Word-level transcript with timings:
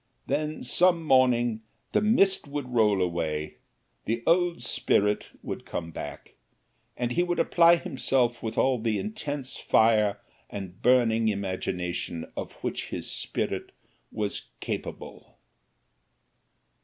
Then 0.25 0.63
some 0.63 1.03
morning 1.03 1.61
the 1.91 2.01
mist 2.01 2.47
would 2.47 2.73
roll 2.73 3.03
away, 3.03 3.57
the 4.05 4.23
old 4.25 4.63
spirit 4.63 5.27
would 5.43 5.63
come 5.63 5.91
back, 5.91 6.33
and 6.97 7.11
he 7.11 7.21
would 7.21 7.37
apply 7.37 7.75
himself 7.75 8.41
with 8.41 8.57
all 8.57 8.79
the 8.79 8.97
intense 8.97 9.57
fire 9.57 10.19
and 10.49 10.81
burning 10.81 11.27
imagination 11.27 12.25
of 12.35 12.53
which 12.63 12.87
his 12.89 13.11
spirit 13.11 13.73
was 14.11 14.47
capable. 14.59 15.37